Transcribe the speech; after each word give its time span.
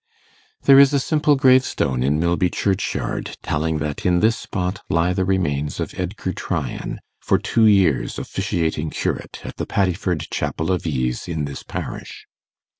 There 0.63 0.79
is 0.79 0.93
a 0.93 0.99
simple 0.99 1.35
gravestone 1.35 2.01
in 2.01 2.19
Milby 2.19 2.49
Churchyard, 2.49 3.37
telling 3.43 3.77
that 3.77 4.03
in 4.03 4.19
this 4.19 4.35
spot 4.35 4.81
lie 4.89 5.13
the 5.13 5.23
remains 5.25 5.79
of 5.79 5.93
Edgar 5.95 6.33
Tryan, 6.33 7.01
for 7.19 7.37
two 7.37 7.67
years 7.67 8.17
officiating 8.17 8.89
curate 8.89 9.41
at 9.43 9.57
the 9.57 9.67
Paddiford 9.67 10.27
Chapel 10.31 10.71
of 10.71 10.87
Ease, 10.87 11.27
in 11.27 11.45
this 11.45 11.61
parish. 11.61 12.25